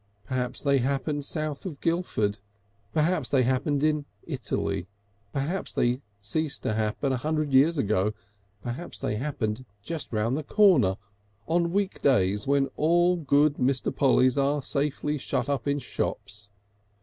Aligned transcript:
Perhaps 0.25 0.61
they 0.61 0.79
happened 0.79 1.23
south 1.25 1.63
of 1.63 1.79
Guilford. 1.79 2.39
Perhaps 2.91 3.29
they 3.29 3.43
happened 3.43 3.83
in 3.83 4.05
Italy. 4.23 4.87
Perhaps 5.31 5.73
they 5.73 6.01
ceased 6.23 6.63
to 6.63 6.73
happen 6.73 7.11
a 7.11 7.17
hundred 7.17 7.53
years 7.53 7.77
ago. 7.77 8.11
Perhaps 8.63 8.97
they 8.97 9.17
happened 9.17 9.63
just 9.83 10.11
round 10.11 10.35
the 10.35 10.43
corner 10.43 10.95
on 11.47 11.71
weekdays 11.71 12.47
when 12.47 12.65
all 12.77 13.15
good 13.15 13.57
Mr. 13.57 13.95
Pollys 13.95 14.39
are 14.39 14.63
safely 14.63 15.19
shut 15.19 15.47
up 15.47 15.67
in 15.67 15.77
shops. 15.77 16.49